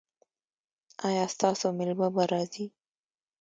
[1.07, 2.65] ایا ستاسو میلمه به راځي؟